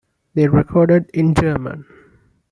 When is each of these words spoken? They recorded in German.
They 0.33 0.47
recorded 0.47 1.11
in 1.13 1.35
German. 1.35 1.85